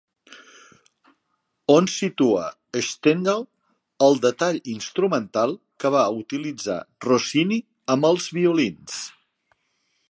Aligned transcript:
On 1.73 1.89
situa 1.95 2.45
Stendhal 2.87 3.45
el 4.07 4.17
detall 4.25 4.59
instrumental 4.75 5.55
que 5.83 5.93
va 5.99 6.05
utilitzar 6.25 6.81
Rossini 7.09 7.63
amb 7.97 8.11
els 8.13 8.31
violins? 8.41 8.99